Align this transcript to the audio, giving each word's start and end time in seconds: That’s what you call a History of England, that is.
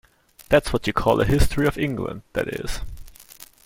That’s 0.49 0.73
what 0.73 0.87
you 0.87 0.93
call 0.93 1.21
a 1.21 1.25
History 1.25 1.67
of 1.67 1.77
England, 1.77 2.23
that 2.33 2.47
is. 2.47 2.79